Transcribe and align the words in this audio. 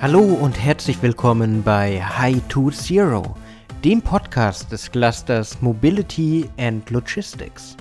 Hallo 0.00 0.20
und 0.20 0.62
herzlich 0.62 1.02
willkommen 1.02 1.64
bei 1.64 2.00
High 2.00 2.40
to 2.46 2.70
Zero, 2.70 3.34
dem 3.82 4.00
Podcast 4.00 4.70
des 4.70 4.92
Clusters 4.92 5.60
Mobility 5.60 6.48
and 6.56 6.88
Logistics. 6.90 7.76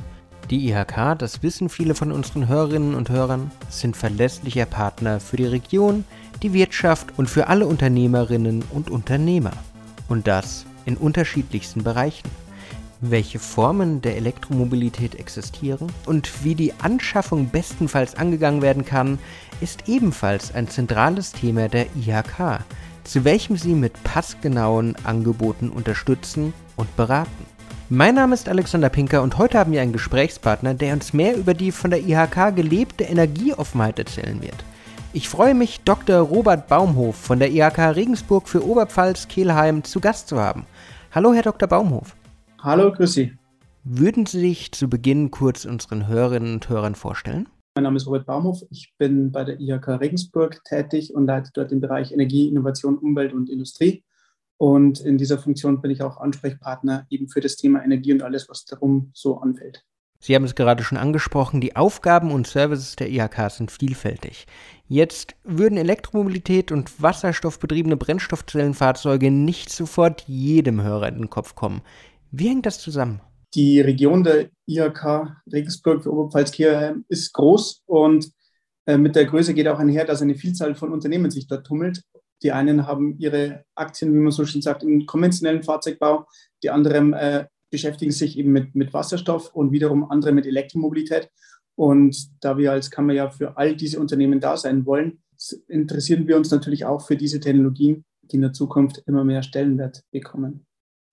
Die 0.49 0.67
IHK, 0.67 1.15
das 1.19 1.43
wissen 1.43 1.69
viele 1.69 1.93
von 1.93 2.11
unseren 2.11 2.47
Hörerinnen 2.47 2.95
und 2.95 3.11
Hörern, 3.11 3.51
sind 3.69 3.95
verlässlicher 3.95 4.65
Partner 4.65 5.19
für 5.19 5.37
die 5.37 5.45
Region, 5.45 6.05
die 6.41 6.53
Wirtschaft 6.53 7.07
und 7.17 7.29
für 7.29 7.49
alle 7.49 7.67
Unternehmerinnen 7.67 8.63
und 8.71 8.89
Unternehmer. 8.89 9.53
Und 10.09 10.25
das 10.25 10.65
in 10.85 10.97
unterschiedlichsten 10.97 11.83
Bereichen 11.83 12.27
welche 13.01 13.39
Formen 13.39 14.01
der 14.01 14.17
Elektromobilität 14.17 15.15
existieren 15.15 15.91
und 16.05 16.43
wie 16.43 16.55
die 16.55 16.73
Anschaffung 16.79 17.49
bestenfalls 17.49 18.15
angegangen 18.15 18.61
werden 18.61 18.85
kann, 18.85 19.19
ist 19.61 19.87
ebenfalls 19.87 20.53
ein 20.53 20.67
zentrales 20.67 21.31
Thema 21.31 21.67
der 21.67 21.85
IHK, 21.95 22.61
zu 23.03 23.23
welchem 23.23 23.57
Sie 23.57 23.73
mit 23.73 24.03
passgenauen 24.03 24.95
Angeboten 25.03 25.69
unterstützen 25.69 26.53
und 26.75 26.95
beraten. 26.95 27.45
Mein 27.89 28.15
Name 28.15 28.33
ist 28.33 28.49
Alexander 28.49 28.89
Pinker 28.89 29.21
und 29.21 29.37
heute 29.37 29.59
haben 29.59 29.71
wir 29.71 29.81
einen 29.81 29.93
Gesprächspartner, 29.93 30.73
der 30.73 30.93
uns 30.93 31.13
mehr 31.13 31.37
über 31.37 31.53
die 31.53 31.71
von 31.71 31.89
der 31.89 32.01
IHK 32.01 32.55
gelebte 32.55 33.05
Energieoffenheit 33.05 33.97
erzählen 33.97 34.41
wird. 34.41 34.65
Ich 35.13 35.29
freue 35.29 35.53
mich, 35.53 35.79
Dr. 35.85 36.19
Robert 36.19 36.67
Baumhof 36.67 37.15
von 37.15 37.39
der 37.39 37.49
IHK 37.49 37.95
Regensburg 37.95 38.49
für 38.49 38.65
Oberpfalz-Kehlheim 38.65 39.85
zu 39.85 40.01
Gast 40.01 40.27
zu 40.27 40.39
haben. 40.39 40.65
Hallo, 41.11 41.33
Herr 41.33 41.43
Dr. 41.43 41.69
Baumhof. 41.69 42.13
Hallo, 42.59 42.91
grüß 42.91 43.13
Sie. 43.13 43.33
Würden 43.83 44.25
Sie 44.25 44.39
sich 44.39 44.71
zu 44.71 44.89
Beginn 44.89 45.29
kurz 45.29 45.65
unseren 45.65 46.07
Hörerinnen 46.07 46.55
und 46.55 46.69
Hörern 46.69 46.95
vorstellen? 46.95 47.47
Mein 47.75 47.83
Name 47.83 47.97
ist 47.97 48.07
Robert 48.07 48.25
Baumhof. 48.25 48.63
Ich 48.71 48.95
bin 48.97 49.31
bei 49.31 49.43
der 49.43 49.59
IHK 49.59 49.87
Regensburg 49.99 50.63
tätig 50.63 51.13
und 51.13 51.27
leite 51.27 51.51
dort 51.53 51.69
den 51.69 51.81
Bereich 51.81 52.11
Energie, 52.11 52.47
Innovation, 52.47 52.97
Umwelt 52.97 53.33
und 53.33 53.51
Industrie. 53.51 54.03
Und 54.57 54.99
in 55.01 55.19
dieser 55.19 55.37
Funktion 55.37 55.81
bin 55.81 55.91
ich 55.91 56.01
auch 56.01 56.17
Ansprechpartner 56.17 57.05
eben 57.11 57.29
für 57.29 57.41
das 57.41 57.57
Thema 57.57 57.83
Energie 57.83 58.11
und 58.11 58.23
alles, 58.23 58.49
was 58.49 58.65
darum 58.65 59.11
so 59.13 59.37
anfällt. 59.37 59.85
Sie 60.19 60.33
haben 60.33 60.45
es 60.45 60.55
gerade 60.55 60.83
schon 60.83 60.97
angesprochen, 60.97 61.61
die 61.61 61.75
Aufgaben 61.75 62.31
und 62.31 62.47
Services 62.47 62.95
der 62.95 63.09
IHK 63.11 63.51
sind 63.51 63.71
vielfältig. 63.71 64.47
Jetzt 64.87 65.35
würden 65.43 65.77
Elektromobilität 65.77 66.71
und 66.71 67.01
wasserstoffbetriebene 67.01 67.97
Brennstoffzellenfahrzeuge 67.97 69.29
nicht 69.29 69.69
sofort 69.69 70.23
jedem 70.27 70.81
Hörer 70.81 71.09
in 71.09 71.19
den 71.19 71.29
Kopf 71.29 71.53
kommen. 71.53 71.81
Wie 72.31 72.49
hängt 72.49 72.65
das 72.65 72.79
zusammen? 72.79 73.21
Die 73.53 73.79
Region 73.79 74.23
der 74.23 74.49
IHK 74.67 75.35
Regensburg 75.51 76.03
für 76.03 76.11
Oberpfalz-Kirchheim 76.11 77.05
ist 77.07 77.33
groß 77.33 77.83
und 77.85 78.29
äh, 78.85 78.97
mit 78.97 79.15
der 79.15 79.25
Größe 79.25 79.53
geht 79.53 79.67
auch 79.67 79.79
einher, 79.79 80.05
dass 80.05 80.21
eine 80.21 80.35
Vielzahl 80.35 80.75
von 80.75 80.91
Unternehmen 80.91 81.31
sich 81.31 81.47
dort 81.47 81.65
tummelt. 81.65 82.03
Die 82.43 82.51
einen 82.51 82.85
haben 82.85 83.17
ihre 83.17 83.63
Aktien, 83.75 84.13
wie 84.13 84.19
man 84.19 84.31
so 84.31 84.45
schön 84.45 84.61
sagt, 84.61 84.83
im 84.83 85.05
konventionellen 85.05 85.63
Fahrzeugbau, 85.63 86.25
die 86.61 86.69
anderen 86.69 87.13
äh, 87.13 87.45
beschäftigen 87.71 88.11
sich 88.11 88.37
eben 88.37 88.51
mit, 88.51 88.75
mit 88.75 88.93
Wasserstoff 88.93 89.53
und 89.53 89.71
wiederum 89.71 90.09
andere 90.09 90.31
mit 90.31 90.45
Elektromobilität. 90.45 91.29
Und 91.75 92.29
da 92.41 92.57
wir 92.57 92.71
als 92.71 92.91
Kammer 92.91 93.13
ja 93.13 93.29
für 93.29 93.57
all 93.57 93.75
diese 93.75 93.99
Unternehmen 93.99 94.39
da 94.39 94.57
sein 94.57 94.85
wollen, 94.85 95.21
interessieren 95.67 96.27
wir 96.27 96.37
uns 96.37 96.51
natürlich 96.51 96.85
auch 96.85 97.05
für 97.05 97.15
diese 97.15 97.39
Technologien, 97.39 98.05
die 98.23 98.35
in 98.37 98.41
der 98.41 98.53
Zukunft 98.53 99.03
immer 99.05 99.23
mehr 99.23 99.43
Stellenwert 99.43 100.03
bekommen. 100.11 100.65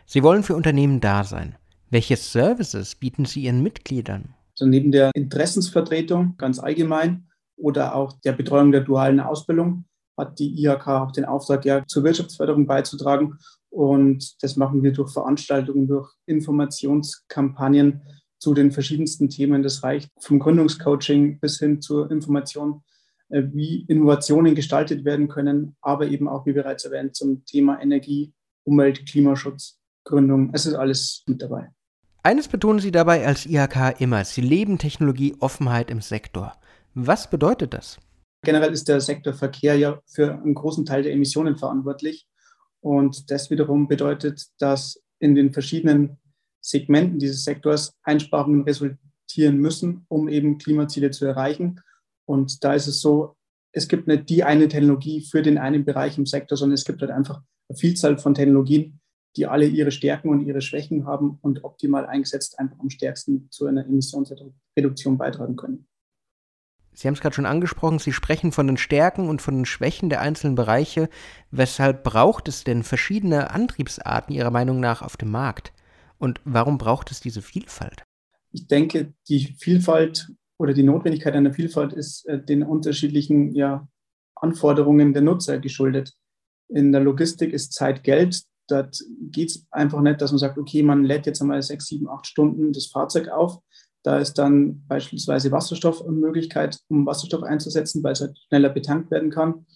Sie 0.06 0.22
wollen 0.22 0.42
für 0.42 0.54
Unternehmen 0.54 1.00
da 1.00 1.24
sein. 1.24 1.56
Welche 1.90 2.16
Services 2.16 2.94
bieten 2.94 3.24
Sie 3.24 3.44
Ihren 3.44 3.62
Mitgliedern? 3.62 4.34
Also 4.52 4.66
neben 4.66 4.92
der 4.92 5.10
Interessensvertretung 5.14 6.36
ganz 6.36 6.58
allgemein 6.58 7.28
oder 7.56 7.94
auch 7.94 8.12
der 8.20 8.32
Betreuung 8.32 8.72
der 8.72 8.82
dualen 8.82 9.20
Ausbildung 9.20 9.84
hat 10.16 10.38
die 10.38 10.62
IHK 10.62 10.86
auch 10.88 11.12
den 11.12 11.24
Auftrag, 11.24 11.64
ja, 11.64 11.84
zur 11.86 12.04
Wirtschaftsförderung 12.04 12.66
beizutragen. 12.66 13.38
Und 13.70 14.42
das 14.42 14.56
machen 14.56 14.82
wir 14.82 14.92
durch 14.92 15.12
Veranstaltungen, 15.12 15.88
durch 15.88 16.12
Informationskampagnen 16.26 18.02
zu 18.38 18.54
den 18.54 18.70
verschiedensten 18.70 19.28
Themen. 19.28 19.62
Das 19.62 19.82
reicht 19.82 20.10
vom 20.20 20.38
Gründungscoaching 20.38 21.40
bis 21.40 21.58
hin 21.58 21.80
zur 21.80 22.10
Information, 22.10 22.82
äh, 23.30 23.42
wie 23.52 23.84
Innovationen 23.88 24.54
gestaltet 24.54 25.04
werden 25.04 25.28
können, 25.28 25.76
aber 25.80 26.06
eben 26.06 26.28
auch, 26.28 26.46
wie 26.46 26.52
bereits 26.52 26.84
erwähnt, 26.84 27.16
zum 27.16 27.44
Thema 27.44 27.80
Energie, 27.80 28.32
Umwelt, 28.64 29.06
Klimaschutz. 29.06 29.80
Gründung. 30.04 30.50
Es 30.52 30.66
ist 30.66 30.74
alles 30.74 31.24
mit 31.26 31.42
dabei. 31.42 31.70
Eines 32.22 32.48
betonen 32.48 32.80
Sie 32.80 32.90
dabei 32.90 33.26
als 33.26 33.46
IHK 33.46 34.00
immer, 34.00 34.24
Sie 34.24 34.40
leben 34.40 34.78
Technologie 34.78 35.36
Offenheit 35.40 35.90
im 35.90 36.00
Sektor. 36.00 36.54
Was 36.94 37.28
bedeutet 37.28 37.74
das? 37.74 37.98
Generell 38.44 38.72
ist 38.72 38.88
der 38.88 39.00
Sektor 39.00 39.32
Verkehr 39.32 39.76
ja 39.76 40.00
für 40.06 40.32
einen 40.32 40.54
großen 40.54 40.84
Teil 40.84 41.02
der 41.02 41.12
Emissionen 41.12 41.56
verantwortlich. 41.56 42.26
Und 42.80 43.30
das 43.30 43.50
wiederum 43.50 43.88
bedeutet, 43.88 44.46
dass 44.58 45.02
in 45.18 45.34
den 45.34 45.52
verschiedenen 45.52 46.18
Segmenten 46.60 47.18
dieses 47.18 47.44
Sektors 47.44 47.94
Einsparungen 48.02 48.62
resultieren 48.62 49.58
müssen, 49.58 50.04
um 50.08 50.28
eben 50.28 50.58
Klimaziele 50.58 51.10
zu 51.10 51.26
erreichen. 51.26 51.80
Und 52.26 52.62
da 52.64 52.74
ist 52.74 52.86
es 52.86 53.00
so, 53.00 53.36
es 53.72 53.88
gibt 53.88 54.06
nicht 54.06 54.28
die 54.28 54.44
eine 54.44 54.68
Technologie 54.68 55.20
für 55.20 55.42
den 55.42 55.58
einen 55.58 55.84
Bereich 55.84 56.16
im 56.16 56.26
Sektor, 56.26 56.56
sondern 56.56 56.74
es 56.74 56.84
gibt 56.84 57.00
halt 57.00 57.10
einfach 57.10 57.42
eine 57.68 57.76
Vielzahl 57.76 58.18
von 58.18 58.34
Technologien, 58.34 59.00
die 59.36 59.46
alle 59.46 59.66
ihre 59.66 59.90
Stärken 59.90 60.28
und 60.28 60.46
ihre 60.46 60.60
Schwächen 60.60 61.06
haben 61.06 61.38
und 61.42 61.64
optimal 61.64 62.06
eingesetzt 62.06 62.58
einfach 62.58 62.78
am 62.78 62.90
stärksten 62.90 63.48
zu 63.50 63.66
einer 63.66 63.84
Emissionsreduktion 63.84 65.18
beitragen 65.18 65.56
können. 65.56 65.86
Sie 66.92 67.08
haben 67.08 67.14
es 67.14 67.20
gerade 67.20 67.34
schon 67.34 67.46
angesprochen, 67.46 67.98
Sie 67.98 68.12
sprechen 68.12 68.52
von 68.52 68.68
den 68.68 68.76
Stärken 68.76 69.28
und 69.28 69.42
von 69.42 69.56
den 69.56 69.64
Schwächen 69.64 70.08
der 70.10 70.20
einzelnen 70.20 70.54
Bereiche. 70.54 71.08
Weshalb 71.50 72.04
braucht 72.04 72.46
es 72.46 72.62
denn 72.62 72.84
verschiedene 72.84 73.50
Antriebsarten 73.50 74.34
Ihrer 74.34 74.52
Meinung 74.52 74.78
nach 74.78 75.02
auf 75.02 75.16
dem 75.16 75.30
Markt? 75.30 75.72
Und 76.18 76.40
warum 76.44 76.78
braucht 76.78 77.10
es 77.10 77.20
diese 77.20 77.42
Vielfalt? 77.42 78.04
Ich 78.52 78.68
denke, 78.68 79.12
die 79.28 79.56
Vielfalt 79.58 80.30
oder 80.56 80.72
die 80.72 80.84
Notwendigkeit 80.84 81.34
einer 81.34 81.52
Vielfalt 81.52 81.92
ist 81.92 82.26
äh, 82.26 82.42
den 82.42 82.62
unterschiedlichen 82.62 83.52
ja, 83.52 83.88
Anforderungen 84.36 85.12
der 85.12 85.22
Nutzer 85.22 85.58
geschuldet. 85.58 86.14
In 86.68 86.92
der 86.92 87.00
Logistik 87.00 87.52
ist 87.52 87.72
Zeit 87.72 88.04
Geld. 88.04 88.44
Dort 88.68 88.98
geht 89.30 89.50
es 89.50 89.66
einfach 89.70 90.00
nicht, 90.00 90.20
dass 90.20 90.32
man 90.32 90.38
sagt, 90.38 90.58
okay, 90.58 90.82
man 90.82 91.04
lädt 91.04 91.26
jetzt 91.26 91.42
einmal 91.42 91.62
sechs, 91.62 91.86
sieben, 91.86 92.08
acht 92.08 92.26
Stunden 92.26 92.72
das 92.72 92.86
Fahrzeug 92.86 93.28
auf. 93.28 93.58
Da 94.02 94.18
ist 94.18 94.34
dann 94.34 94.86
beispielsweise 94.86 95.50
Wasserstoff 95.50 96.02
eine 96.02 96.12
Möglichkeit, 96.12 96.78
um 96.88 97.06
Wasserstoff 97.06 97.42
einzusetzen, 97.42 98.02
weil 98.02 98.12
es 98.12 98.20
halt 98.20 98.38
schneller 98.48 98.68
betankt 98.68 99.10
werden 99.10 99.30
kann. 99.30 99.66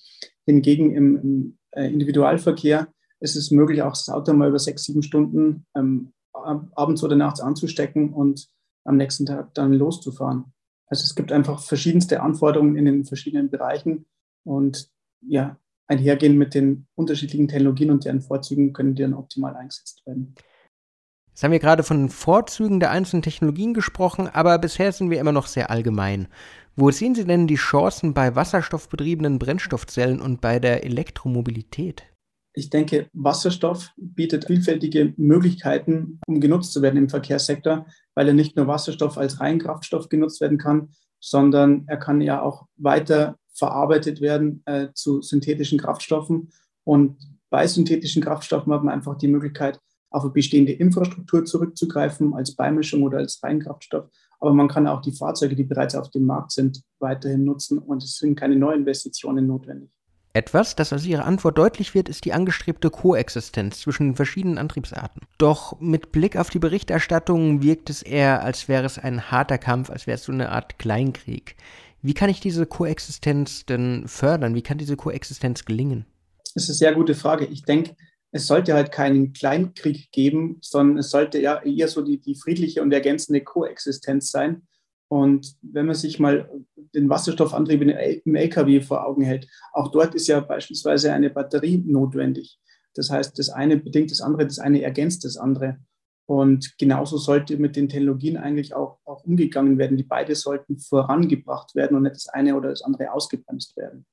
Hingegen 0.46 0.94
im, 0.94 1.16
im 1.16 1.58
äh, 1.72 1.90
Individualverkehr 1.90 2.88
ist 3.20 3.36
es 3.36 3.50
möglich, 3.50 3.82
auch 3.82 3.92
das 3.92 4.08
Auto 4.08 4.32
mal 4.32 4.48
über 4.48 4.58
sechs, 4.58 4.84
sieben 4.84 5.02
Stunden 5.02 5.66
ähm, 5.74 6.12
abends 6.32 7.02
oder 7.02 7.16
nachts 7.16 7.40
anzustecken 7.40 8.12
und 8.12 8.48
am 8.84 8.96
nächsten 8.96 9.26
Tag 9.26 9.54
dann 9.54 9.72
loszufahren. 9.72 10.52
Also 10.86 11.04
es 11.04 11.14
gibt 11.14 11.32
einfach 11.32 11.60
verschiedenste 11.60 12.22
Anforderungen 12.22 12.76
in 12.76 12.84
den 12.84 13.04
verschiedenen 13.04 13.50
Bereichen 13.50 14.06
und 14.44 14.90
ja, 15.20 15.58
einhergehen 15.88 16.36
mit 16.36 16.54
den 16.54 16.86
unterschiedlichen 16.94 17.48
Technologien 17.48 17.90
und 17.90 18.04
deren 18.04 18.20
Vorzügen 18.20 18.72
können 18.72 18.94
die 18.94 19.02
dann 19.02 19.14
optimal 19.14 19.56
eingesetzt 19.56 20.06
werden. 20.06 20.34
Jetzt 21.30 21.42
haben 21.44 21.52
wir 21.52 21.60
gerade 21.60 21.82
von 21.82 21.98
den 21.98 22.08
Vorzügen 22.08 22.80
der 22.80 22.90
einzelnen 22.90 23.22
Technologien 23.22 23.72
gesprochen, 23.72 24.28
aber 24.28 24.58
bisher 24.58 24.92
sind 24.92 25.10
wir 25.10 25.20
immer 25.20 25.32
noch 25.32 25.46
sehr 25.46 25.70
allgemein. 25.70 26.28
Wo 26.74 26.90
sehen 26.90 27.14
Sie 27.14 27.24
denn 27.24 27.46
die 27.46 27.56
Chancen 27.56 28.12
bei 28.12 28.34
wasserstoffbetriebenen 28.34 29.38
Brennstoffzellen 29.38 30.20
und 30.20 30.40
bei 30.40 30.58
der 30.58 30.84
Elektromobilität? 30.84 32.04
Ich 32.54 32.70
denke, 32.70 33.08
Wasserstoff 33.12 33.92
bietet 33.96 34.46
vielfältige 34.46 35.14
Möglichkeiten, 35.16 36.20
um 36.26 36.40
genutzt 36.40 36.72
zu 36.72 36.82
werden 36.82 36.96
im 36.96 37.08
Verkehrssektor, 37.08 37.86
weil 38.14 38.26
er 38.26 38.34
nicht 38.34 38.56
nur 38.56 38.66
Wasserstoff 38.66 39.16
als 39.16 39.40
Reinkraftstoff 39.40 40.08
genutzt 40.08 40.40
werden 40.40 40.58
kann, 40.58 40.90
sondern 41.20 41.84
er 41.86 41.98
kann 41.98 42.20
ja 42.20 42.42
auch 42.42 42.66
weiter 42.76 43.38
verarbeitet 43.58 44.20
werden 44.20 44.62
äh, 44.66 44.88
zu 44.94 45.20
synthetischen 45.20 45.78
Kraftstoffen. 45.78 46.50
Und 46.84 47.18
bei 47.50 47.66
synthetischen 47.66 48.22
Kraftstoffen 48.22 48.72
hat 48.72 48.84
man 48.84 48.94
einfach 48.94 49.18
die 49.18 49.28
Möglichkeit, 49.28 49.80
auf 50.10 50.22
eine 50.22 50.32
bestehende 50.32 50.72
Infrastruktur 50.72 51.44
zurückzugreifen, 51.44 52.34
als 52.34 52.54
Beimischung 52.54 53.02
oder 53.02 53.18
als 53.18 53.42
Reinkraftstoff. 53.42 54.08
Aber 54.40 54.52
man 54.54 54.68
kann 54.68 54.86
auch 54.86 55.02
die 55.02 55.12
Fahrzeuge, 55.12 55.56
die 55.56 55.64
bereits 55.64 55.94
auf 55.94 56.10
dem 56.10 56.24
Markt 56.24 56.52
sind, 56.52 56.82
weiterhin 56.98 57.44
nutzen 57.44 57.78
und 57.78 58.02
es 58.02 58.16
sind 58.16 58.36
keine 58.36 58.56
Neuinvestitionen 58.56 59.46
notwendig. 59.46 59.90
Etwas, 60.34 60.76
das 60.76 60.92
aus 60.92 61.04
Ihrer 61.04 61.24
Antwort 61.24 61.58
deutlich 61.58 61.94
wird, 61.94 62.08
ist 62.08 62.24
die 62.24 62.32
angestrebte 62.32 62.90
Koexistenz 62.90 63.80
zwischen 63.80 64.10
den 64.10 64.14
verschiedenen 64.14 64.58
Antriebsarten. 64.58 65.22
Doch 65.38 65.80
mit 65.80 66.12
Blick 66.12 66.36
auf 66.36 66.50
die 66.50 66.60
Berichterstattung 66.60 67.62
wirkt 67.62 67.90
es 67.90 68.02
eher, 68.02 68.44
als 68.44 68.68
wäre 68.68 68.84
es 68.84 68.98
ein 68.98 69.32
harter 69.32 69.58
Kampf, 69.58 69.90
als 69.90 70.06
wäre 70.06 70.16
es 70.16 70.24
so 70.24 70.32
eine 70.32 70.52
Art 70.52 70.78
Kleinkrieg. 70.78 71.56
Wie 72.08 72.14
kann 72.14 72.30
ich 72.30 72.40
diese 72.40 72.64
Koexistenz 72.64 73.66
denn 73.66 74.08
fördern? 74.08 74.54
Wie 74.54 74.62
kann 74.62 74.78
diese 74.78 74.96
Koexistenz 74.96 75.66
gelingen? 75.66 76.06
Das 76.54 76.62
ist 76.62 76.70
eine 76.70 76.76
sehr 76.76 76.94
gute 76.94 77.14
Frage. 77.14 77.44
Ich 77.44 77.64
denke, 77.64 77.96
es 78.30 78.46
sollte 78.46 78.72
halt 78.72 78.92
keinen 78.92 79.34
Kleinkrieg 79.34 80.10
geben, 80.10 80.56
sondern 80.62 80.96
es 80.96 81.10
sollte 81.10 81.38
ja 81.38 81.62
eher 81.62 81.86
so 81.86 82.00
die, 82.00 82.18
die 82.18 82.34
friedliche 82.34 82.80
und 82.80 82.92
ergänzende 82.92 83.42
Koexistenz 83.42 84.30
sein. 84.30 84.62
Und 85.08 85.54
wenn 85.60 85.84
man 85.84 85.96
sich 85.96 86.18
mal 86.18 86.50
den 86.94 87.10
Wasserstoffantrieb 87.10 87.82
im 87.82 88.34
LKW 88.34 88.80
vor 88.80 89.06
Augen 89.06 89.20
hält, 89.20 89.46
auch 89.74 89.90
dort 89.90 90.14
ist 90.14 90.28
ja 90.28 90.40
beispielsweise 90.40 91.12
eine 91.12 91.28
Batterie 91.28 91.84
notwendig. 91.86 92.58
Das 92.94 93.10
heißt, 93.10 93.38
das 93.38 93.50
eine 93.50 93.76
bedingt 93.76 94.12
das 94.12 94.22
andere, 94.22 94.46
das 94.46 94.58
eine 94.58 94.80
ergänzt 94.80 95.26
das 95.26 95.36
andere. 95.36 95.76
Und 96.28 96.76
genauso 96.76 97.16
sollte 97.16 97.56
mit 97.56 97.74
den 97.74 97.88
Technologien 97.88 98.36
eigentlich 98.36 98.74
auch, 98.74 98.98
auch 99.06 99.24
umgegangen 99.24 99.78
werden. 99.78 99.96
Die 99.96 100.02
beide 100.02 100.34
sollten 100.34 100.76
vorangebracht 100.78 101.74
werden 101.74 101.96
und 101.96 102.02
nicht 102.02 102.16
das 102.16 102.28
eine 102.28 102.54
oder 102.54 102.68
das 102.68 102.82
andere 102.82 103.12
ausgebremst 103.12 103.74
werden. 103.78 104.04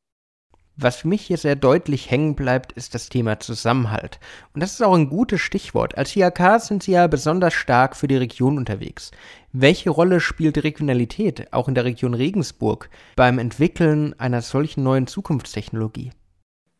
Was 0.77 0.95
für 0.95 1.09
mich 1.09 1.23
hier 1.23 1.37
sehr 1.37 1.57
deutlich 1.57 2.09
hängen 2.09 2.35
bleibt, 2.35 2.71
ist 2.71 2.95
das 2.95 3.09
Thema 3.09 3.41
Zusammenhalt. 3.41 4.19
Und 4.53 4.63
das 4.63 4.71
ist 4.71 4.81
auch 4.81 4.93
ein 4.93 5.09
gutes 5.09 5.41
Stichwort. 5.41 5.97
Als 5.97 6.15
IHK 6.15 6.59
sind 6.59 6.83
Sie 6.83 6.93
ja 6.93 7.07
besonders 7.07 7.53
stark 7.53 7.97
für 7.97 8.07
die 8.07 8.15
Region 8.15 8.57
unterwegs. 8.57 9.11
Welche 9.51 9.89
Rolle 9.89 10.21
spielt 10.21 10.63
Regionalität, 10.63 11.51
auch 11.51 11.67
in 11.67 11.75
der 11.75 11.83
Region 11.83 12.13
Regensburg, 12.13 12.89
beim 13.17 13.39
Entwickeln 13.39 14.17
einer 14.19 14.41
solchen 14.41 14.83
neuen 14.83 15.07
Zukunftstechnologie? 15.07 16.11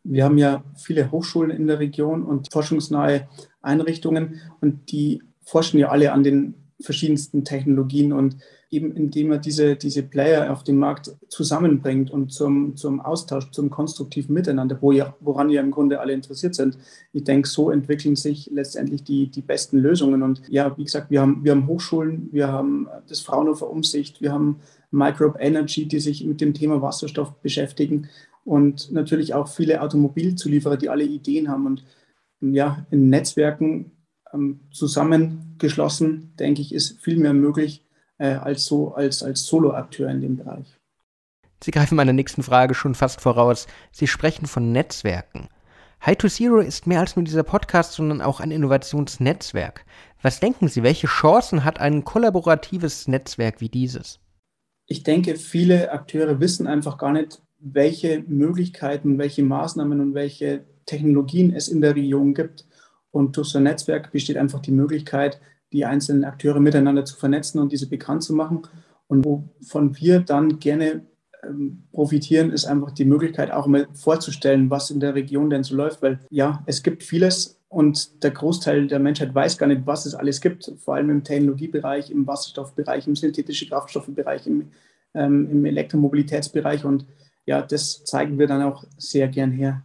Wir 0.08 0.24
haben 0.24 0.38
ja 0.38 0.64
viele 0.76 1.10
Hochschulen 1.10 1.50
in 1.50 1.66
der 1.66 1.78
Region 1.78 2.22
und 2.22 2.52
forschungsnahe 2.52 3.28
Einrichtungen 3.62 4.40
und 4.60 4.92
die 4.92 5.22
forschen 5.42 5.78
ja 5.78 5.88
alle 5.88 6.12
an 6.12 6.22
den 6.22 6.54
verschiedensten 6.80 7.44
Technologien 7.44 8.12
und 8.12 8.36
eben 8.70 8.92
indem 8.92 9.32
er 9.32 9.38
diese, 9.38 9.76
diese 9.76 10.02
Player 10.02 10.52
auf 10.52 10.64
dem 10.64 10.76
Markt 10.76 11.14
zusammenbringt 11.28 12.10
und 12.10 12.32
zum, 12.32 12.76
zum 12.76 13.00
Austausch, 13.00 13.50
zum 13.52 13.70
konstruktiven 13.70 14.34
Miteinander, 14.34 14.78
wo 14.80 14.92
ja, 14.92 15.14
woran 15.20 15.50
ja 15.50 15.60
im 15.60 15.70
Grunde 15.70 16.00
alle 16.00 16.12
interessiert 16.12 16.54
sind. 16.54 16.76
Ich 17.12 17.24
denke, 17.24 17.48
so 17.48 17.70
entwickeln 17.70 18.16
sich 18.16 18.50
letztendlich 18.52 19.04
die, 19.04 19.28
die 19.30 19.42
besten 19.42 19.78
Lösungen. 19.78 20.22
Und 20.22 20.42
ja, 20.48 20.76
wie 20.76 20.84
gesagt, 20.84 21.10
wir 21.10 21.20
haben, 21.20 21.44
wir 21.44 21.52
haben 21.52 21.66
Hochschulen, 21.66 22.28
wir 22.32 22.48
haben 22.48 22.88
das 23.08 23.20
Fraunhofer 23.20 23.70
Umsicht, 23.70 24.20
wir 24.20 24.32
haben 24.32 24.60
Microbe 24.90 25.38
Energy, 25.38 25.86
die 25.86 26.00
sich 26.00 26.24
mit 26.24 26.40
dem 26.40 26.54
Thema 26.54 26.82
Wasserstoff 26.82 27.34
beschäftigen 27.42 28.08
und 28.44 28.92
natürlich 28.92 29.34
auch 29.34 29.48
viele 29.48 29.80
Automobilzulieferer, 29.80 30.76
die 30.76 30.88
alle 30.88 31.04
Ideen 31.04 31.48
haben. 31.48 31.66
Und 31.66 31.84
ja, 32.40 32.86
in 32.90 33.08
Netzwerken 33.08 33.92
ähm, 34.32 34.60
zusammengeschlossen, 34.70 36.34
denke 36.38 36.62
ich, 36.62 36.72
ist 36.72 37.00
viel 37.00 37.16
mehr 37.16 37.34
möglich 37.34 37.84
äh, 38.18 38.34
als 38.34 38.64
so 38.64 38.94
als, 38.94 39.22
als 39.22 39.44
Solo-Akteur 39.46 40.08
in 40.08 40.20
dem 40.20 40.36
Bereich. 40.36 40.78
Sie 41.62 41.70
greifen 41.70 41.96
meiner 41.96 42.12
nächsten 42.12 42.42
Frage 42.42 42.74
schon 42.74 42.94
fast 42.94 43.20
voraus. 43.20 43.66
Sie 43.90 44.06
sprechen 44.06 44.46
von 44.46 44.72
Netzwerken. 44.72 45.48
High 46.04 46.18
to 46.18 46.28
Zero 46.28 46.58
ist 46.58 46.86
mehr 46.86 47.00
als 47.00 47.16
nur 47.16 47.24
dieser 47.24 47.42
Podcast, 47.42 47.94
sondern 47.94 48.20
auch 48.20 48.40
ein 48.40 48.50
Innovationsnetzwerk. 48.50 49.84
Was 50.22 50.40
denken 50.40 50.68
Sie, 50.68 50.82
welche 50.82 51.06
Chancen 51.06 51.64
hat 51.64 51.80
ein 51.80 52.04
kollaboratives 52.04 53.08
Netzwerk 53.08 53.60
wie 53.60 53.68
dieses? 53.68 54.20
Ich 54.86 55.02
denke, 55.02 55.36
viele 55.36 55.90
Akteure 55.90 56.40
wissen 56.40 56.66
einfach 56.66 56.98
gar 56.98 57.12
nicht, 57.12 57.42
welche 57.58 58.22
Möglichkeiten, 58.26 59.18
welche 59.18 59.42
Maßnahmen 59.42 60.00
und 60.00 60.14
welche 60.14 60.64
Technologien 60.84 61.52
es 61.52 61.68
in 61.68 61.80
der 61.80 61.96
Region 61.96 62.34
gibt. 62.34 62.66
Und 63.10 63.36
durch 63.36 63.48
so 63.48 63.58
ein 63.58 63.64
Netzwerk 63.64 64.12
besteht 64.12 64.36
einfach 64.36 64.60
die 64.60 64.72
Möglichkeit, 64.72 65.40
die 65.72 65.84
einzelnen 65.84 66.24
Akteure 66.24 66.60
miteinander 66.60 67.04
zu 67.04 67.16
vernetzen 67.16 67.60
und 67.60 67.72
diese 67.72 67.88
bekannt 67.88 68.22
zu 68.22 68.34
machen. 68.34 68.62
Und 69.08 69.24
wovon 69.24 69.96
wir 69.96 70.20
dann 70.20 70.58
gerne 70.58 71.06
ähm, 71.42 71.84
profitieren, 71.92 72.52
ist 72.52 72.66
einfach 72.66 72.92
die 72.92 73.04
Möglichkeit, 73.04 73.50
auch 73.50 73.66
mal 73.66 73.88
vorzustellen, 73.94 74.70
was 74.70 74.90
in 74.90 75.00
der 75.00 75.14
Region 75.14 75.50
denn 75.50 75.64
so 75.64 75.74
läuft. 75.74 76.02
Weil 76.02 76.20
ja, 76.30 76.62
es 76.66 76.82
gibt 76.82 77.02
vieles 77.02 77.55
und 77.68 78.22
der 78.22 78.30
Großteil 78.30 78.86
der 78.86 78.98
Menschheit 78.98 79.34
weiß 79.34 79.58
gar 79.58 79.66
nicht, 79.66 79.86
was 79.86 80.06
es 80.06 80.14
alles 80.14 80.40
gibt, 80.40 80.72
vor 80.78 80.94
allem 80.94 81.10
im 81.10 81.24
Technologiebereich, 81.24 82.10
im 82.10 82.26
Wasserstoffbereich, 82.26 83.06
im 83.06 83.16
synthetischen 83.16 83.68
Kraftstoffbereich, 83.68 84.46
im, 84.46 84.70
ähm, 85.14 85.50
im 85.50 85.64
Elektromobilitätsbereich. 85.64 86.84
Und 86.84 87.06
ja, 87.44 87.62
das 87.62 88.04
zeigen 88.04 88.38
wir 88.38 88.46
dann 88.46 88.62
auch 88.62 88.84
sehr 88.96 89.28
gern 89.28 89.50
her. 89.50 89.82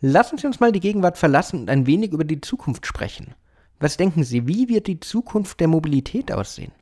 Lassen 0.00 0.38
Sie 0.38 0.46
uns 0.46 0.58
mal 0.58 0.72
die 0.72 0.80
Gegenwart 0.80 1.18
verlassen 1.18 1.60
und 1.60 1.70
ein 1.70 1.86
wenig 1.86 2.12
über 2.12 2.24
die 2.24 2.40
Zukunft 2.40 2.86
sprechen. 2.86 3.34
Was 3.78 3.96
denken 3.96 4.24
Sie, 4.24 4.46
wie 4.48 4.68
wird 4.68 4.86
die 4.86 5.00
Zukunft 5.00 5.60
der 5.60 5.68
Mobilität 5.68 6.32
aussehen? 6.32 6.72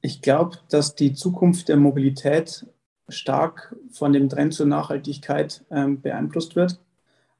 Ich 0.00 0.22
glaube, 0.22 0.58
dass 0.70 0.94
die 0.94 1.12
Zukunft 1.12 1.68
der 1.68 1.76
Mobilität 1.76 2.66
stark 3.08 3.76
von 3.92 4.12
dem 4.12 4.28
Trend 4.28 4.54
zur 4.54 4.66
Nachhaltigkeit 4.66 5.64
ähm, 5.70 6.00
beeinflusst 6.00 6.56
wird. 6.56 6.80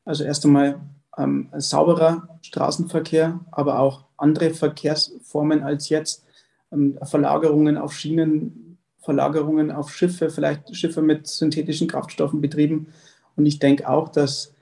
Also 0.05 0.25
erst 0.25 0.44
einmal 0.44 0.81
ähm, 1.16 1.48
sauberer 1.56 2.38
Straßenverkehr, 2.42 3.40
aber 3.50 3.78
auch 3.78 4.04
andere 4.16 4.50
Verkehrsformen 4.50 5.62
als 5.62 5.88
jetzt, 5.88 6.24
ähm, 6.72 6.98
Verlagerungen 7.02 7.76
auf 7.76 7.92
Schienen, 7.92 8.78
Verlagerungen 9.00 9.70
auf 9.70 9.92
Schiffe, 9.92 10.30
vielleicht 10.30 10.74
Schiffe 10.74 11.02
mit 11.02 11.26
synthetischen 11.26 11.88
Kraftstoffen 11.88 12.40
betrieben. 12.40 12.92
Und 13.36 13.46
ich 13.46 13.58
denke 13.58 13.88
auch, 13.88 14.08
dass 14.08 14.52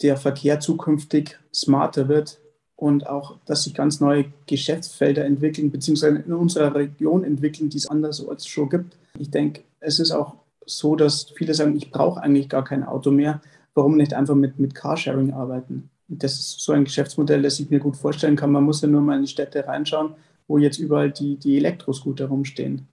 der 0.00 0.16
Verkehr 0.16 0.60
zukünftig 0.60 1.38
smarter 1.52 2.08
wird, 2.08 2.40
und 2.82 3.06
auch, 3.06 3.38
dass 3.46 3.62
sich 3.62 3.74
ganz 3.74 4.00
neue 4.00 4.24
Geschäftsfelder 4.46 5.24
entwickeln, 5.24 5.70
beziehungsweise 5.70 6.16
in 6.16 6.32
unserer 6.32 6.74
Region 6.74 7.22
entwickeln, 7.22 7.70
die 7.70 7.76
es 7.76 7.86
andersorts 7.86 8.44
schon 8.44 8.68
gibt. 8.70 8.96
Ich 9.16 9.30
denke, 9.30 9.62
es 9.78 10.00
ist 10.00 10.10
auch 10.10 10.34
so, 10.66 10.96
dass 10.96 11.30
viele 11.36 11.54
sagen, 11.54 11.76
ich 11.76 11.92
brauche 11.92 12.20
eigentlich 12.20 12.48
gar 12.48 12.64
kein 12.64 12.82
Auto 12.82 13.12
mehr. 13.12 13.40
Warum 13.74 13.96
nicht 13.96 14.14
einfach 14.14 14.34
mit, 14.34 14.58
mit 14.58 14.74
Carsharing 14.74 15.32
arbeiten? 15.32 15.90
Das 16.08 16.34
ist 16.34 16.60
so 16.60 16.72
ein 16.72 16.84
Geschäftsmodell, 16.84 17.42
das 17.42 17.58
ich 17.58 17.70
mir 17.70 17.78
gut 17.78 17.96
vorstellen 17.96 18.36
kann. 18.36 18.52
Man 18.52 18.64
muss 18.64 18.82
ja 18.82 18.88
nur 18.88 19.00
mal 19.00 19.16
in 19.16 19.22
die 19.22 19.28
Städte 19.28 19.66
reinschauen, 19.66 20.14
wo 20.46 20.58
jetzt 20.58 20.78
überall 20.78 21.10
die, 21.10 21.36
die 21.36 21.56
Elektroscooter 21.56 22.26
rumstehen. 22.26 22.88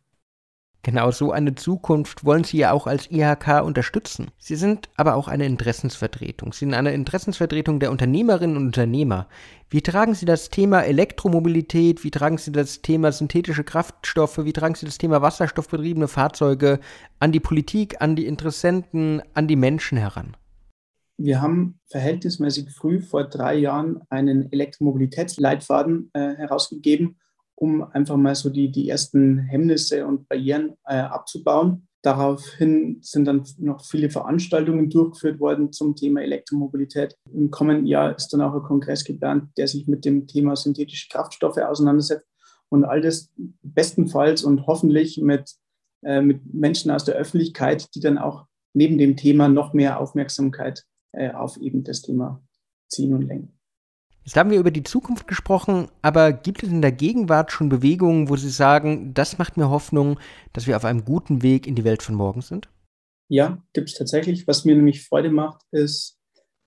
Genau 0.81 1.12
so 1.12 1.34
eine 1.34 1.56
Zukunft 1.56 2.24
wollen 2.24 2.46
Sie 2.46 2.60
ja 2.60 2.72
auch 2.72 2.88
als 2.88 3.12
IHK 3.12 3.62
unterstützen. 3.66 4.31
Sie 4.38 4.56
sind 4.56 4.88
aber 4.96 5.16
auch 5.16 5.28
eine 5.28 5.46
Interessensvertretung. 5.46 6.54
Sie 6.54 6.60
sind 6.60 6.74
eine 6.74 6.94
Interessensvertretung 6.94 7.81
der 7.81 7.92
Unternehmerinnen 7.92 8.56
und 8.56 8.68
Unternehmer. 8.68 9.28
Wie 9.70 9.81
tragen 9.81 10.16
Sie 10.16 10.26
das 10.26 10.50
Thema 10.50 10.81
Elektromobilität, 10.81 12.06
wie 12.06 12.12
tragen 12.12 12.38
Sie 12.38 12.54
das 12.54 12.81
Thema 12.81 13.12
synthetische 13.12 13.66
Kraftstoffe, 13.66 14.46
wie 14.46 14.54
tragen 14.54 14.76
Sie 14.76 14.86
das 14.86 14.98
Thema 14.98 15.22
wasserstoffbetriebene 15.22 16.08
Fahrzeuge 16.08 16.80
an 17.20 17.34
die 17.34 17.42
Politik, 17.42 18.02
an 18.02 18.16
die 18.16 18.26
Interessenten, 18.26 19.22
an 19.34 19.50
die 19.50 19.58
Menschen 19.58 19.98
heran? 19.98 20.38
Wir 21.21 21.42
haben 21.42 21.80
verhältnismäßig 21.88 22.71
früh 22.71 23.01
vor 23.01 23.25
drei 23.25 23.56
Jahren 23.56 24.01
einen 24.10 24.51
Elektromobilitätsleitfaden 24.51 26.10
äh, 26.13 26.36
herausgegeben 26.36 27.18
um 27.60 27.83
einfach 27.83 28.16
mal 28.16 28.36
so 28.36 28.50
die, 28.50 28.71
die 28.71 28.89
ersten 28.89 29.38
Hemmnisse 29.39 30.06
und 30.06 30.27
Barrieren 30.30 30.75
äh, 30.86 30.95
abzubauen. 30.95 31.88
Daraufhin 32.01 33.00
sind 33.01 33.25
dann 33.25 33.44
noch 33.57 33.83
viele 33.83 34.09
Veranstaltungen 34.09 34.90
durchgeführt 34.90 35.42
worden 35.42 35.73
zum 35.73 35.95
Thema 35.95 36.21
Elektromobilität. 36.21 37.18
Im 37.33 37.52
kommenden 37.52 37.85
Jahr 37.85 38.16
ist 38.16 38.30
dann 38.30 38.42
auch 38.42 38.54
ein 38.54 38.64
Kongress 38.64 39.04
geplant, 39.04 39.49
der 39.57 39.68
sich 39.68 39.88
mit 39.88 40.06
dem 40.06 40.26
Thema 40.26 40.56
synthetische 40.56 41.09
Kraftstoffe 41.09 41.57
auseinandersetzt. 41.57 42.26
Und 42.69 42.85
all 42.85 43.02
das 43.02 43.30
bestenfalls 43.61 44.44
und 44.44 44.66
hoffentlich 44.66 45.18
mit, 45.21 45.52
äh, 46.04 46.21
mit 46.21 46.54
Menschen 46.54 46.92
aus 46.92 47.04
der 47.04 47.16
Öffentlichkeit, 47.16 47.94
die 47.94 47.99
dann 47.99 48.18
auch 48.18 48.45
neben 48.73 48.97
dem 48.97 49.18
Thema 49.18 49.49
noch 49.49 49.73
mehr 49.73 49.99
Aufmerksamkeit 49.99 50.85
auf 51.13 51.57
eben 51.57 51.83
das 51.83 52.01
Thema 52.01 52.42
ziehen 52.87 53.13
und 53.13 53.23
lenken. 53.23 53.59
Jetzt 54.23 54.35
haben 54.35 54.51
wir 54.51 54.59
über 54.59 54.71
die 54.71 54.83
Zukunft 54.83 55.28
gesprochen, 55.28 55.87
aber 56.01 56.33
gibt 56.33 56.61
es 56.61 56.69
in 56.69 56.81
der 56.81 56.92
Gegenwart 56.92 57.51
schon 57.51 57.69
Bewegungen, 57.69 58.30
wo 58.30 58.35
Sie 58.35 58.49
sagen, 58.49 59.13
das 59.13 59.37
macht 59.37 59.57
mir 59.57 59.69
Hoffnung, 59.69 60.19
dass 60.54 60.68
wir 60.68 60.75
auf 60.75 60.85
einem 60.85 61.04
guten 61.04 61.42
Weg 61.42 61.66
in 61.66 61.75
die 61.75 61.83
Welt 61.83 62.04
von 62.04 62.16
morgen 62.16 62.42
sind? 62.42 62.69
Ja, 63.28 63.63
gibt 63.73 63.89
es 63.89 63.95
tatsächlich. 63.95 64.47
Was 64.47 64.66
mir 64.66 64.75
nämlich 64.75 65.07
Freude 65.07 65.31
macht, 65.31 65.63
ist 65.71 66.19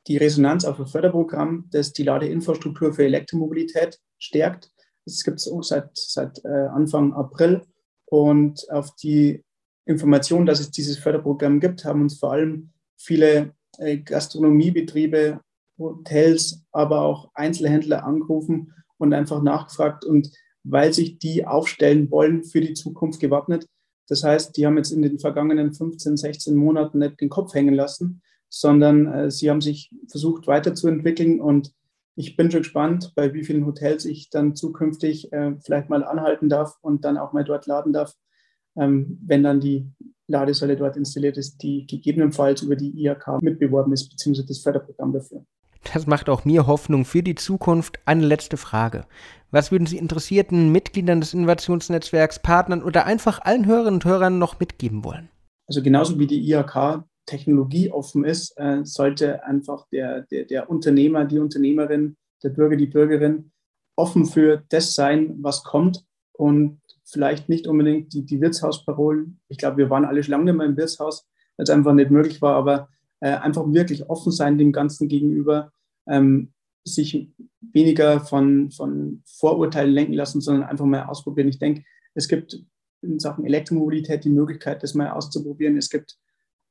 die 0.07 0.17
Resonanz 0.17 0.65
auf 0.65 0.81
ein 0.81 0.87
Förderprogramm, 0.87 1.69
das 1.71 1.93
die 1.93 2.03
Ladeinfrastruktur 2.03 2.95
für 2.95 3.05
Elektromobilität 3.05 4.01
stärkt. 4.19 4.73
Das 5.05 5.23
gibt 5.23 5.39
es 5.39 5.51
seit, 5.69 5.91
seit 5.95 6.45
äh, 6.45 6.49
Anfang 6.49 7.13
April. 7.13 7.63
Und 8.07 8.69
auf 8.71 8.95
die 8.97 9.45
Information, 9.87 10.47
dass 10.47 10.61
es 10.61 10.71
dieses 10.71 10.99
Förderprogramm 10.99 11.61
gibt, 11.61 11.85
haben 11.85 12.03
uns 12.03 12.19
vor 12.19 12.33
allem 12.33 12.73
viele 12.97 13.29
äh, 13.37 13.51
Gastronomiebetriebe 13.79 15.41
Hotels, 15.79 16.65
aber 16.73 17.01
auch 17.03 17.31
Einzelhändler 17.35 18.05
angerufen 18.05 18.75
und 18.99 19.13
einfach 19.13 19.43
nachgefragt 19.43 20.05
und 20.05 20.31
weil 20.65 20.93
sich 20.93 21.19
die 21.19 21.47
aufstellen 21.47 22.11
wollen 22.11 22.45
für 22.45 22.61
die 22.61 22.75
Zukunft 22.75 23.21
gewappnet. 23.21 23.67
Das 24.09 24.23
heißt, 24.23 24.57
die 24.57 24.67
haben 24.67 24.77
jetzt 24.77 24.93
in 24.93 25.03
den 25.03 25.19
vergangenen 25.19 25.75
15, 25.75 26.17
16 26.17 26.55
Monaten 26.55 26.99
nicht 26.99 27.21
den 27.21 27.31
Kopf 27.31 27.55
hängen 27.55 27.75
lassen, 27.75 28.23
sondern 28.49 29.07
äh, 29.07 29.31
sie 29.31 29.51
haben 29.51 29.61
sich 29.61 29.91
versucht 30.09 30.47
weiterzuentwickeln 30.47 31.41
und 31.41 31.73
ich 32.15 32.37
bin 32.37 32.51
schon 32.51 32.61
gespannt, 32.61 33.13
bei 33.15 33.33
wie 33.33 33.43
vielen 33.43 33.65
Hotels 33.65 34.05
ich 34.05 34.29
dann 34.29 34.55
zukünftig 34.55 35.33
äh, 35.33 35.57
vielleicht 35.65 35.89
mal 35.89 36.05
anhalten 36.05 36.49
darf 36.51 36.77
und 36.83 37.05
dann 37.05 37.17
auch 37.17 37.33
mal 37.33 37.45
dort 37.45 37.67
laden 37.67 37.95
darf, 37.95 38.15
ähm, 38.77 39.19
wenn 39.25 39.43
dann 39.43 39.61
die 39.61 39.91
Ladesäule 40.33 40.77
dort 40.77 40.97
installiert 40.97 41.37
ist, 41.37 41.63
die 41.63 41.87
gegebenenfalls 41.87 42.63
über 42.63 42.75
die 42.75 42.91
IHK 43.05 43.41
mitbeworben 43.41 43.93
ist, 43.93 44.09
beziehungsweise 44.09 44.49
das 44.49 44.59
Förderprogramm 44.59 45.13
dafür. 45.13 45.45
Das 45.93 46.07
macht 46.07 46.29
auch 46.29 46.45
mir 46.45 46.67
Hoffnung 46.67 47.05
für 47.05 47.23
die 47.23 47.35
Zukunft. 47.35 47.99
Eine 48.05 48.25
letzte 48.25 48.57
Frage. 48.57 49.05
Was 49.51 49.73
würden 49.73 49.87
Sie 49.87 49.99
interessierten 49.99 50.71
Mitgliedern 50.73 51.21
des 51.21 51.35
Innovationsnetzwerks, 51.35 52.41
Partnern 52.41 52.83
oder 52.83 53.05
einfach 53.05 53.41
allen 53.43 53.67
Hörerinnen 53.67 53.95
und 53.95 54.05
Hörern 54.05 54.39
noch 54.39 54.61
mitgeben 54.61 55.05
wollen? 55.05 55.29
Also 55.67 55.83
genauso 55.83 56.19
wie 56.19 56.27
die 56.27 56.51
IHK 56.51 57.05
technologieoffen 57.27 58.25
ist, 58.25 58.57
äh, 58.57 58.85
sollte 58.85 59.45
einfach 59.45 59.87
der, 59.93 60.23
der, 60.23 60.45
der 60.45 60.71
Unternehmer, 60.71 61.25
die 61.25 61.39
Unternehmerin, 61.39 62.17
der 62.43 62.51
Bürger, 62.51 62.77
die 62.77 62.87
Bürgerin 62.87 63.53
offen 63.97 64.27
für 64.27 64.63
das 64.69 64.95
sein, 64.95 65.37
was 65.41 65.63
kommt 65.63 66.05
und 66.33 66.81
vielleicht 67.13 67.49
nicht 67.49 67.67
unbedingt 67.67 68.13
die, 68.15 68.25
die 68.25 68.41
Wirtshausparolen. 68.41 69.41
Ich 69.49 69.59
glaube, 69.59 69.77
wir 69.77 69.91
waren 69.91 70.05
alle 70.05 70.23
schon 70.23 70.33
lange 70.33 70.45
nicht 70.45 70.57
mehr 70.57 70.67
im 70.67 70.77
Wirtshaus, 70.77 71.29
weil 71.57 71.65
es 71.65 71.71
einfach 71.71 71.93
nicht 71.93 72.11
möglich 72.11 72.41
war, 72.41 72.57
aber 72.57 72.89
äh, 73.21 73.35
einfach 73.35 73.65
wirklich 73.73 74.09
offen 74.09 74.33
sein 74.33 74.59
dem 74.59 74.73
Ganzen 74.73 75.09
gegenüber, 75.09 75.73
ähm, 76.09 76.53
sich 76.85 77.33
weniger 77.61 78.21
von, 78.21 78.71
von 78.71 79.23
Vorurteilen 79.27 79.93
lenken 79.93 80.15
lassen, 80.15 80.41
sondern 80.41 80.65
einfach 80.65 80.87
mal 80.87 81.05
ausprobieren. 81.05 81.49
Ich 81.49 81.59
denke, 81.59 81.85
es 82.15 82.29
gibt 82.29 82.59
in 83.03 83.19
Sachen 83.19 83.45
Elektromobilität 83.45 84.25
die 84.25 84.31
Möglichkeit, 84.31 84.83
das 84.83 84.95
mal 84.95 85.11
auszuprobieren. 85.11 85.77
Es 85.77 85.91
gibt 85.91 86.19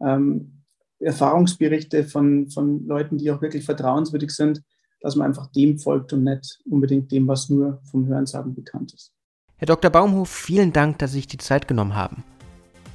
ähm, 0.02 0.64
Erfahrungsberichte 1.00 2.04
von, 2.04 2.50
von 2.50 2.86
Leuten, 2.86 3.18
die 3.18 3.32
auch 3.32 3.42
wirklich 3.42 3.64
vertrauenswürdig 3.64 4.32
sind, 4.32 4.62
dass 5.02 5.16
man 5.16 5.28
einfach 5.28 5.48
dem 5.48 5.78
folgt 5.80 6.14
und 6.14 6.24
nicht 6.24 6.60
unbedingt 6.66 7.12
dem, 7.12 7.28
was 7.28 7.50
nur 7.50 7.82
vom 7.90 8.08
Hörensagen 8.08 8.54
bekannt 8.54 8.94
ist. 8.94 9.14
Herr 9.62 9.68
Dr. 9.68 9.92
Baumhof, 9.92 10.28
vielen 10.28 10.74
Dank, 10.74 10.98
dass 10.98 11.12
Sie 11.12 11.18
sich 11.18 11.28
die 11.28 11.38
Zeit 11.38 11.68
genommen 11.68 11.94
haben. 11.94 12.24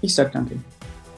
Ich 0.01 0.17
sage 0.17 0.31
danke. 0.33 0.57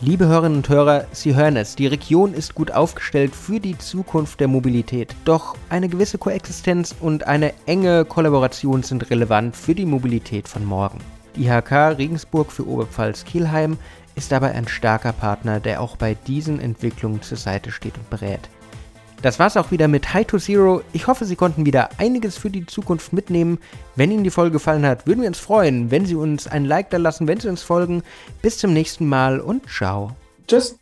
Liebe 0.02 0.26
Hörerinnen 0.26 0.58
und 0.58 0.68
Hörer, 0.68 1.06
Sie 1.12 1.34
hören 1.34 1.56
es, 1.56 1.74
die 1.74 1.86
Region 1.86 2.34
ist 2.34 2.54
gut 2.54 2.70
aufgestellt 2.70 3.34
für 3.34 3.58
die 3.58 3.78
Zukunft 3.78 4.40
der 4.40 4.48
Mobilität. 4.48 5.14
Doch 5.24 5.56
eine 5.70 5.88
gewisse 5.88 6.18
Koexistenz 6.18 6.94
und 7.00 7.26
eine 7.26 7.54
enge 7.64 8.04
Kollaboration 8.04 8.82
sind 8.82 9.08
relevant 9.08 9.56
für 9.56 9.74
die 9.74 9.86
Mobilität 9.86 10.48
von 10.48 10.66
morgen. 10.66 10.98
Die 11.34 11.46
IHK 11.46 11.96
Regensburg 11.96 12.52
für 12.52 12.68
Oberpfalz-Kielheim 12.68 13.78
ist 14.16 14.30
dabei 14.30 14.52
ein 14.52 14.68
starker 14.68 15.14
Partner, 15.14 15.60
der 15.60 15.80
auch 15.80 15.96
bei 15.96 16.12
diesen 16.26 16.60
Entwicklungen 16.60 17.22
zur 17.22 17.38
Seite 17.38 17.70
steht 17.72 17.96
und 17.96 18.10
berät. 18.10 18.50
Das 19.22 19.38
war's 19.38 19.56
auch 19.56 19.70
wieder 19.70 19.88
mit 19.88 20.14
High 20.14 20.26
to 20.26 20.38
Zero. 20.38 20.82
Ich 20.92 21.06
hoffe, 21.06 21.24
Sie 21.24 21.36
konnten 21.36 21.66
wieder 21.66 21.90
einiges 21.98 22.38
für 22.38 22.50
die 22.50 22.66
Zukunft 22.66 23.12
mitnehmen. 23.12 23.58
Wenn 23.96 24.12
Ihnen 24.12 24.24
die 24.24 24.30
Folge 24.30 24.52
gefallen 24.52 24.86
hat, 24.86 25.06
würden 25.06 25.22
wir 25.22 25.28
uns 25.28 25.40
freuen, 25.40 25.90
wenn 25.90 26.06
Sie 26.06 26.14
uns 26.14 26.46
ein 26.46 26.64
Like 26.64 26.90
da 26.90 26.98
lassen, 26.98 27.26
wenn 27.26 27.40
Sie 27.40 27.48
uns 27.48 27.62
folgen. 27.62 28.02
Bis 28.42 28.58
zum 28.58 28.72
nächsten 28.72 29.08
Mal 29.08 29.40
und 29.40 29.68
ciao. 29.68 30.12
Tschüss. 30.46 30.78